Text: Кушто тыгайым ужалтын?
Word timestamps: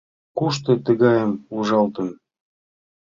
Кушто 0.37 0.71
тыгайым 0.85 1.31
ужалтын? 1.57 2.09